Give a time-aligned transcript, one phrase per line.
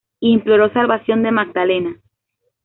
[0.19, 2.01] Imploró salvación de Magdalena.